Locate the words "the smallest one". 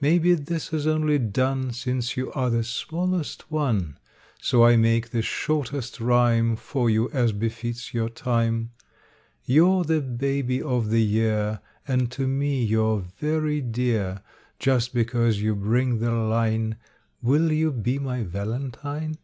2.50-3.98